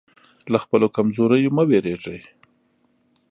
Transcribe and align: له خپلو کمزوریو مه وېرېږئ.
له 0.51 0.57
خپلو 0.63 0.87
کمزوریو 0.97 1.53
مه 1.55 1.63
وېرېږئ. 1.69 2.21